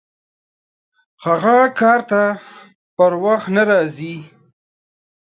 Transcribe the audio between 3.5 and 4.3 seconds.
نه راځي!